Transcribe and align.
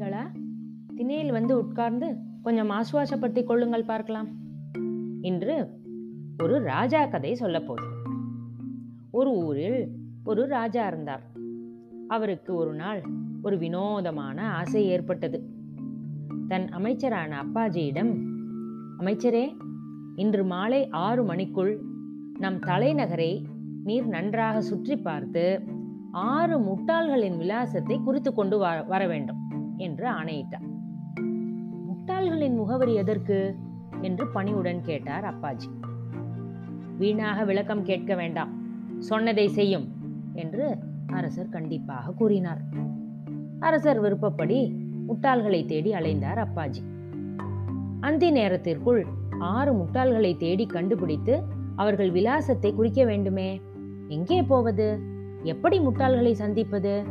குழந்தைகளா? 0.00 0.24
திணையில் 0.96 1.30
வந்து 1.30 1.58
உட்கார்ந்து 1.58 2.16
கொஞ்சம் 2.42 2.70
ஆசுவாசப்படுத்திக் 2.70 3.46
கொள்ளுங்கள் 3.46 3.84
பார்க்கலாம். 3.84 4.28
இன்று 5.20 5.68
ஒரு 6.42 6.58
ராஜா 6.58 7.06
கதை 7.06 7.34
சொல்லப் 7.34 7.66
போகிறேன். 7.66 7.90
ஒரு 9.10 9.30
ஊரில் 9.30 9.88
ஒரு 10.24 10.46
ராஜா 10.46 10.86
இருந்தார். 10.86 11.22
அவருக்கு 12.08 12.54
ஒரு 12.54 12.74
நாள் 12.74 13.02
ஒரு 13.42 13.58
வினோதமான 13.58 14.52
ஆசை 14.52 14.84
ஏற்பட்டது. 14.84 15.48
தன் 16.48 16.68
அமைச்சரான 16.68 17.42
அப்பாஜியிடம் 17.42 18.20
அமைச்சரே 18.98 19.56
இன்று 20.14 20.44
மாலை 20.44 20.88
ஆறு 20.88 21.24
மணிக்குள் 21.24 21.80
நம் 22.38 22.58
தலைநகரை 22.58 23.44
நீர் 23.84 24.06
நன்றாக 24.06 24.60
சுற்றி 24.60 24.96
பார்த்து 24.96 25.60
ஆறு 26.12 26.58
முட்டாள்களின் 26.58 27.36
விலாசத்தை 27.36 28.00
குறித்து 28.04 28.34
கொண்டு 28.34 28.58
வர 28.86 29.06
வேண்டும். 29.06 29.48
என்று 29.80 30.06
ஆணையிட்டார். 30.08 30.66
முட்டாள்களின் 31.88 32.54
முகவரி 32.54 32.94
எதற்கு? 32.94 33.38
என்று 34.00 34.26
பணிவுடன் 34.26 34.82
கேட்டார் 34.82 35.24
அப்பாஜி. 35.24 35.70
வீணாக 36.98 37.44
விளக்கம் 37.44 37.82
கேட்க 37.82 38.14
வேண்டாம். 38.14 38.52
சொன்னதை 38.98 39.48
செய்யும் 39.48 39.86
என்று 40.32 40.76
அரசர் 41.06 41.48
கண்டிப்பாக 41.48 42.12
கூறினார். 42.12 42.62
அரசர் 43.60 44.00
விருப்பப்படி 44.00 44.60
முட்டாள்களை 45.08 45.66
தேடி 45.66 45.92
அலைந்தார் 45.92 46.40
அப்பாஜி. 46.40 46.82
அந்தி 48.00 48.30
நேரத்திற்குள் 48.30 49.06
ஆறு 49.38 49.72
முட்டாள்களை 49.72 50.36
தேடி 50.36 50.66
கண்டுபிடித்து 50.66 51.42
அவர்கள் 51.76 52.10
விலாசத்தை 52.10 52.74
குறிக்க 52.74 53.04
வேண்டுமே? 53.04 53.60
எங்கே 54.08 54.42
போவது? 54.42 55.00
எப்படி 55.42 55.78
முட்டாள்களை 55.78 56.32
சந்திப்பது? 56.32 57.04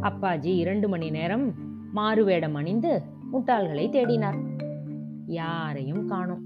அப்பாஜி 0.00 0.56
இரண்டு 0.56 0.88
மணி 0.88 1.10
நேரம் 1.10 1.54
மாறுவேடம் 1.92 2.54
அணிந்து 2.54 3.02
முட்டாள்களை 3.32 3.88
தேடினார். 3.88 4.38
யாரையும் 5.26 6.06
காணோம். 6.06 6.42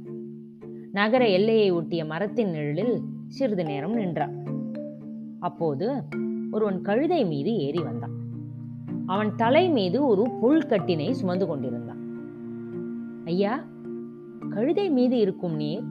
நகர 0.92 1.28
எல்லையை 1.28 1.70
ஒட்டிய 1.70 2.04
மரத்தின் 2.04 2.50
நிழலில் 2.50 3.00
சிறிது 3.26 3.64
நேரம் 3.64 3.94
நின்றார் 3.94 4.32
அப்போது 5.40 6.02
ஒருவன் 6.50 6.82
கழுதை 6.82 7.24
மீது 7.24 7.56
ஏறி 7.56 7.78
வந்தான். 7.78 8.14
அவன் 9.06 9.34
தலை 9.36 9.68
மீது 9.68 10.06
ஒரு 10.06 10.28
புல்கட்டினை 10.42 11.10
சுமந்து 11.10 11.46
கொண்டிருந்தான். 11.46 12.00
ஐயா 13.24 13.64
கழுதை 14.50 14.90
மீது 14.90 15.18
இருக்கும் 15.18 15.54
நீர் 15.54 15.82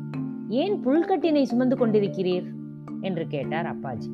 ஏன் 0.49 0.85
புல்கட்டினை 0.85 1.43
சுமந்து 1.43 1.75
கொண்டிருக்கிறீர்? 1.75 2.47
என்று 3.01 3.27
கேட்டார் 3.27 3.77
அப்பாஜி. 3.77 4.09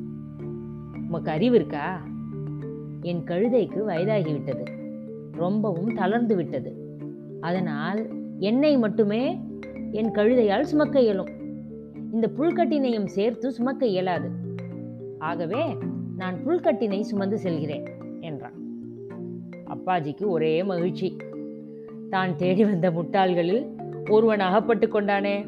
உமக்கு 1.06 1.30
அறிவு 1.30 1.56
இருக்கா? 1.56 2.02
என் 3.00 3.24
கழுதைக்கு 3.24 3.80
வயதாகிவிட்டது. 3.86 4.66
ரொம்பவும் 5.32 5.94
தளர்ந்து 5.94 6.36
விட்டது. 6.36 6.76
அதனால் 7.40 8.06
என்னை 8.38 8.78
மட்டுமே 8.78 9.40
என் 9.90 10.10
கழுதையால் 10.10 10.60
சுமக்க 10.60 11.00
இயலும். 11.00 11.28
இந்த 12.12 12.30
புல்கட்டினையும் 12.36 13.06
சேர்த்து 13.06 13.52
சுமக்க 13.52 13.86
இயலாது. 13.86 14.30
ஆகவே 15.18 15.76
நான் 16.16 16.36
புல்கட்டினை 16.46 17.00
சுமந்து 17.00 17.38
செல்கிறேன் 17.38 17.86
என்றான். 18.20 18.56
அப்பாஜிக்கு 19.66 20.26
ஒரே 20.26 20.62
மகிழ்ச்சி. 20.62 21.16
தான் 22.10 22.36
தேடி 22.36 22.64
வந்த 22.64 22.90
முட்டாள்களில் 22.90 23.66
ஒருவன் 24.10 24.40
அகப்பட்டு 24.40 24.86
கொண்டானே? 24.86 25.46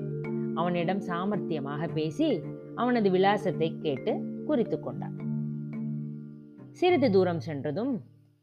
அவனிடம் 0.54 1.00
சாமர்த்தியமாக 1.00 1.88
பேசி 1.94 2.40
அவனது 2.74 3.10
விலாசத்தை 3.10 3.76
கேட்டு 3.78 4.42
குறித்து 4.46 4.80
கொண்டான். 4.80 5.29
சிறிது 6.78 7.10
தூரம் 7.10 7.40
சென்றதும் 7.40 7.92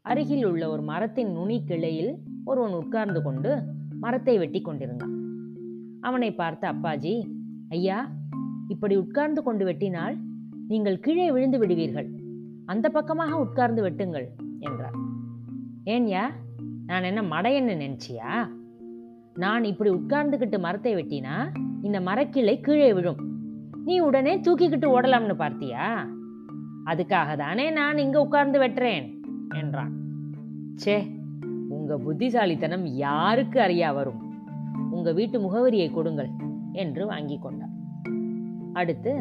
அருகில் 0.02 0.44
உள்ள 0.44 0.70
ஒரு 0.70 0.82
மரத்தின் 0.82 1.32
நுனி 1.32 1.64
கிளையில் 1.64 2.12
ஒருவன் 2.44 2.72
உட்கார்ந்து 2.72 3.22
கொண்டு 3.22 3.50
மரத்தை 4.00 4.38
வெட்டி 4.38 4.60
கொண்டிருந்தான். 4.60 5.14
அவனை 6.00 6.34
பார்த்த 6.34 6.72
அப்பாஜி 6.72 7.14
ஐயா 7.68 7.98
இப்படி 8.68 8.96
உட்கார்ந்து 8.96 9.42
கொண்டு 9.42 9.64
வெட்டினால் 9.64 10.16
நீங்கள் 10.68 11.00
கீழே 11.00 11.30
விழுந்து 11.30 11.58
விடுவீர்கள். 11.58 12.08
அந்த 12.66 12.86
பக்கமாக 12.88 13.38
உட்கார்ந்து 13.38 13.82
வெட்டுங்கள் 13.86 14.26
என்றார். 14.58 14.96
ஏன்யா 15.94 16.24
நான் 16.86 17.02
என்ன 17.02 17.22
மடையன்னு 17.22 17.74
நினைச்சியா? 17.84 18.32
நான் 19.34 19.64
இப்படி 19.64 19.90
உட்கார்ந்துக்கிட்டு 19.90 20.58
மரத்தை 20.58 20.92
வெட்டினா 20.94 21.34
இந்த 21.82 22.00
மரக்கிளை 22.00 22.60
கீழே 22.60 22.92
விழும். 22.92 23.20
நீ 23.84 23.98
உடனே 24.00 24.32
தூக்கிக்கிட்டு 24.38 24.88
ஓடலாம்னு 24.94 25.36
பார்த்தியா? 25.44 25.84
அதுக்காக 26.88 27.36
தானே 27.36 27.70
நான் 27.70 27.98
இங்க 27.98 28.20
உட்கார்ந்து 28.20 28.58
வெட்டுறேன் 28.60 29.06
என்றான். 29.54 29.92
ச்சே 30.84 30.96
உங்க 31.68 31.98
புத்திசாலித்தனம் 31.98 32.86
யாருக்கு 32.86 33.60
அறியா 33.60 33.92
வரும்? 33.92 34.20
உங்க 34.90 35.12
வீட்டு 35.12 35.38
முகவரியை 35.40 35.92
கொடுங்கள் 35.92 36.28
என்று 36.72 37.06
வாங்கி 37.06 37.38
கொண்டார் 37.38 37.74
அடுத்து 38.72 39.12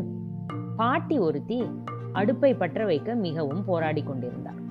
பாட்டி 0.75 1.17
ஒருத்தி 1.17 1.63
அடுப்பை 2.11 2.53
பற்ற 2.53 2.85
வைக்க 2.85 3.15
மிகவும் 3.15 3.65
போராடி 3.65 4.03
கொண்டிருந்தார் 4.03 4.61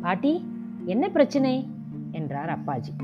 பாட்டி 0.00 0.44
என்ன 0.84 1.08
பிரச்சனை? 1.08 1.68
என்றார் 2.12 2.58
அப்பாஜி. 2.58 2.94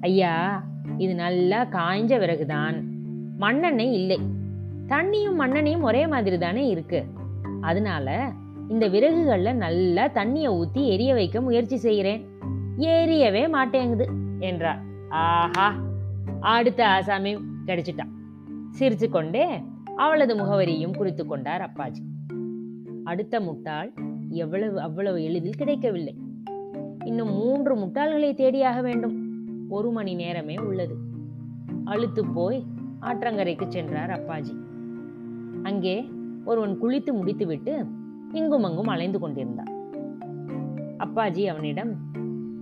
ஐயா 0.00 0.64
இது 0.96 1.14
நல்லா 1.14 1.64
காய்ஞ்ச 1.64 2.12
விறகுதான். 2.18 2.76
மண்ணெண்ணெய் 3.38 3.92
இல்லை. 3.92 4.20
தண்ணியும் 4.86 5.40
மண்ணெண்ணையும் 5.40 5.80
ஒரே 5.80 6.06
மாதிரி 6.06 6.38
தானே 6.38 6.68
இருக்கு. 6.68 7.06
அதனால 7.62 8.08
இந்த 8.68 8.84
விறகுகள்ல 8.88 9.50
நல்லா 9.54 10.04
தண்ணியை 10.06 10.50
ஊத்தி 10.60 10.82
எரிய 10.86 11.14
வைக்க 11.14 11.40
முயற்சி 11.40 11.76
செய்கிறேன். 11.76 12.22
எரியவே 12.76 13.42
மாட்டேங்குது 13.50 14.06
என்றார் 14.38 14.80
ஆஹா 15.08 15.68
அடுத்த 16.40 16.80
ஆசாமி 16.88 17.32
கிடைச்சிட்டான். 17.66 18.12
சிரிச்சு 18.78 19.08
கொண்டே 19.08 19.44
அவளது 19.96 20.34
முகவரியும் 20.36 20.96
குறித்து 20.96 21.26
கொண்டார் 21.26 21.64
அப்பாஜி. 21.68 22.02
அடுத்த 23.04 23.40
முட்டாள் 23.40 23.90
எவ்வளவு 24.28 24.80
அவ்வளவு 24.80 25.24
எளிதில் 25.24 25.60
கிடைக்கவில்லை. 25.60 26.14
இன்னும் 27.04 27.32
மூன்று 27.32 27.72
முட்டாள்களை 27.76 28.30
தேடியாக 28.40 28.80
வேண்டும். 28.82 29.16
ஒரு 29.68 29.90
மணி 29.90 30.14
நேரமே 30.14 30.56
உள்ளது. 30.58 30.96
அழுத்து 31.84 32.22
போய் 32.26 32.58
ஆற்றங்கரைக்கு 33.00 33.66
சென்றார் 33.68 34.10
அப்பாஜி. 34.10 34.54
அங்கே 35.62 35.96
ஒருவன் 36.44 36.82
குளித்து 36.82 37.12
முடித்துவிட்டு 37.12 37.84
இங்கும் 38.32 38.62
அங்கும் 38.62 38.86
அலைந்து 38.86 39.18
கொண்டிருந்தான். 39.18 39.70
அப்பாஜி 40.98 41.46
அவனிடம் 41.46 41.92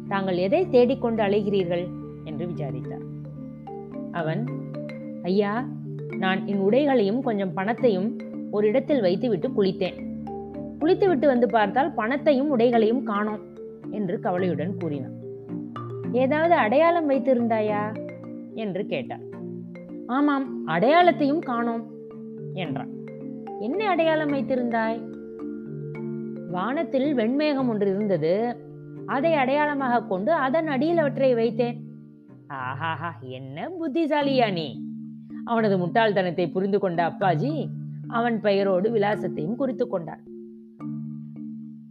தாங்கள் 0.09 0.37
எதை 0.37 0.69
தேடிக்கொண்டு 0.69 1.23
அலைகிறீர்கள்? 1.23 1.89
என்று 2.25 2.47
விசாரித்தார். 2.47 3.03
அவன் 4.13 4.45
ஐயா 5.23 5.69
நான் 6.19 6.47
என் 6.47 6.59
உடைகளையும் 6.59 7.23
கொஞ்சம் 7.23 7.53
பணத்தையும் 7.53 8.17
ஒரு 8.51 8.69
இடத்தில் 8.69 9.01
வைத்துவிட்டு 9.01 9.49
குளித்தேன். 9.49 10.03
குளித்துவிட்டு 10.79 11.27
வந்து 11.27 11.49
பார்த்தால் 11.49 11.95
பணத்தையும் 11.95 12.49
உடைகளையும் 12.49 13.03
காணோம் 13.03 13.41
என்று 13.91 14.21
கவலையுடன் 14.21 14.77
கூறினான். 14.77 15.19
ஏதாவது 16.13 16.55
அடையாளம் 16.55 17.11
வைத்திருந்தாயா? 17.11 18.09
என்று 18.55 18.87
கேட்டார். 18.87 19.21
ஆமாம் 20.07 20.69
அடையாளத்தையும் 20.69 21.39
காணோம் 21.39 21.91
என்றான். 22.53 22.99
என்ன 23.61 23.89
அடையாளம் 23.89 24.33
வைத்திருந்தாய்? 24.33 25.01
வானத்தில் 26.51 27.15
வெண்மேகம் 27.15 27.69
ஒன்று 27.69 27.89
இருந்தது. 27.89 28.57
அதை 29.07 29.35
அடையாளமாக 29.35 30.03
கொண்டு 30.03 30.33
அதன் 30.33 30.67
அடியில் 30.67 30.99
அவற்றை 30.99 31.35
வைத்தேன். 31.35 31.81
ஆஹாஹா 32.49 33.11
என்ன 33.21 33.69
புத்திசாலியா 33.69 34.53
நீ. 34.53 34.83
அவனது 35.45 35.77
முட்டாள்தனத்தை 35.77 36.51
புரிந்து 36.51 36.79
கொண்ட 36.79 37.09
அப்பாஜி 37.09 37.69
அவன் 38.09 38.41
பெயரோடு 38.41 38.91
விலாசத்தையும் 38.91 39.57
குறித்து 39.57 39.89
கொண்டார். 39.89 40.21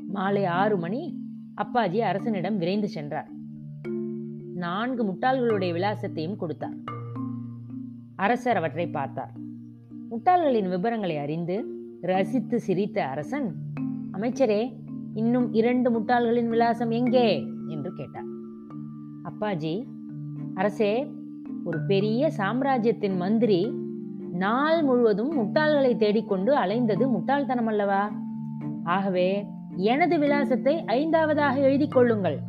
மாலை 0.07 0.45
ஆறு 0.45 0.77
மணி 0.77 1.17
அப்பாஜி 1.55 1.99
அரசனிடம் 1.99 2.57
விரைந்து 2.57 2.87
சென்றார். 2.87 3.29
நான்கு 4.55 5.03
முட்டாள்களுடைய 5.03 5.73
விலாசத்தையும் 5.73 6.35
கொடுத்தார். 6.35 6.77
அரசர் 8.15 8.57
அவற்றை 8.57 8.87
பார்த்தார். 8.87 9.47
முட்டாள்களின் 10.11 10.69
விவரங்களை 10.69 11.17
அறிந்து 11.17 11.65
ரசித்து 12.01 12.59
சிரித்த 12.59 13.05
அரசன் 13.05 13.55
அமைச்சரே 14.13 14.73
இன்னும் 15.13 15.53
இரண்டு 15.53 15.99
முட்டாள்களின் 15.99 16.47
விலாசம் 16.47 16.89
எங்கே? 16.89 17.47
என்று 17.67 17.93
கேட்டார். 17.93 18.23
அப்பாஜி 19.23 19.87
அரசே 20.53 21.13
ஒரு 21.63 21.79
பெரிய 21.87 22.29
சாம்ராஜ்யத்தின் 22.29 23.17
மந்திரி 23.17 23.73
நாள் 24.31 24.83
முழுவதும் 24.83 25.37
முட்டாள்களை 25.37 25.95
தேடிக்கொண்டு 25.95 26.57
அலைந்தது 26.57 27.07
முட்டாள்தனம் 27.07 27.67
அல்லவா? 27.67 28.11
ஆகவே 28.83 29.45
எனது 29.75 30.19
விலாசத்தை 30.19 30.83
ஐந்தாவதாக 30.85 31.59
எழுதிக் 31.59 31.91
கொள்ளுங்கள் 31.91 32.39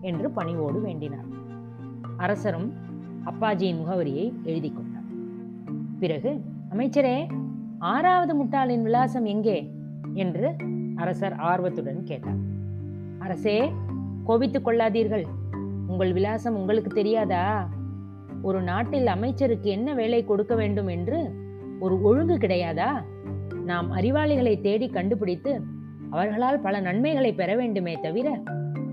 என்று 0.00 0.30
பணிவோடு 0.30 0.80
வேண்டினார். 0.80 1.24
அரசரும் 2.16 2.72
அப்பாஜியின் 3.24 3.78
முகவரியை 3.82 4.32
எழுதி 4.42 4.72
கொண்டார். 4.72 4.98
பிறகு 5.98 6.40
அமைச்சரே 6.70 7.26
ஆறாவது 7.78 8.44
முட்டாளின் 8.44 8.82
விலாசம் 8.82 9.24
எங்கே? 9.24 9.72
என்று 10.14 10.54
அரசர் 10.96 11.32
ஆர்வத்துடன் 11.32 12.04
கேட்டார். 12.04 12.36
அரசே 13.18 13.72
கோபித்துக் 14.24 14.66
கொள்ளாதீர்கள். 14.66 15.24
உங்கள் 15.86 16.12
விலாசம் 16.12 16.56
உங்களுக்கு 16.56 16.90
தெரியாதா? 16.90 17.68
ஒரு 18.42 18.62
நாட்டில் 18.62 19.06
அமைச்சருக்கு 19.06 19.70
என்ன 19.70 19.94
வேலை 19.94 20.24
கொடுக்க 20.24 20.54
வேண்டும் 20.54 20.86
என்று 20.86 21.34
ஒரு 21.80 22.02
ஒழுங்கு 22.02 22.34
கிடையாதா? 22.34 23.02
நாம் 23.64 23.92
அறிவாளிகளை 23.92 24.60
தேடி 24.60 24.88
கண்டுபிடித்து 24.88 25.60
அவர்களால் 26.10 26.60
பல 26.60 26.80
நன்மைகளை 26.80 27.32
பெற 27.32 27.56
வேண்டுமே 27.56 27.98
தவிர 28.00 28.42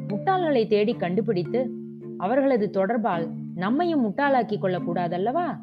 முட்டாள்களை 0.08 0.68
தேடி 0.68 0.94
கண்டுபிடித்து 0.94 1.72
அவர்களது 2.18 2.70
தொடர்பால் 2.70 3.30
நம்மையும் 3.56 4.06
முட்டாளாக்கிக் 4.06 4.62
கொள்ளக்கூடாதல்லவா 4.62 5.60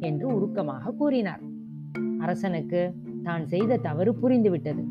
என்று 0.00 0.26
உருக்கமாக 0.26 0.90
கூறினார். 0.90 1.52
அரசனுக்கு 2.24 2.82
தான் 3.22 3.44
செய்த 3.46 3.76
தவறு 3.76 4.12
புரிந்துவிட்டது. 4.22 4.82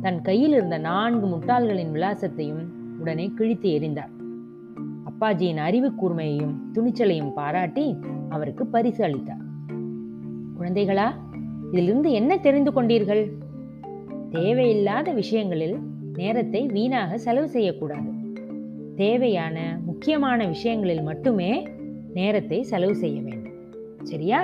தன் 0.00 0.20
கையில் 0.22 0.52
இருந்த 0.52 0.78
நான்கு 0.78 1.26
முட்டாள்களின் 1.26 1.92
விலாசத்தையும் 1.92 2.64
உடனே 2.98 3.26
கிழித்து 3.34 3.68
எறிந்தார். 3.70 4.12
அப்பாஜியின் 5.08 5.56
அறிவு 5.56 5.88
கூர்மையையும் 6.00 6.54
துணிச்சலையும் 6.74 7.32
பாராட்டி 7.32 7.86
அவருக்கு 8.28 8.66
பரிசு 8.66 9.02
அளித்தார். 9.04 9.42
குழந்தைகளா 10.58 11.08
இதிலிருந்து 11.72 12.10
என்ன 12.12 12.32
தெரிந்து 12.38 12.70
கொண்டீர்கள்? 12.70 13.24
தேவையில்லாத 14.30 15.12
விஷயங்களில் 15.12 15.76
நேரத்தை 16.14 16.66
வீணாக 16.66 17.18
செலவு 17.18 17.48
செய்யக்கூடாது. 17.48 18.10
தேவையான 18.96 19.56
முக்கியமான 19.86 20.46
விஷயங்களில் 20.46 21.02
மட்டுமே 21.02 21.50
நேரத்தை 22.14 22.62
செலவு 22.62 22.94
செய்ய 22.94 23.18
வேண்டும். 23.22 23.54
சரியா? 24.02 24.40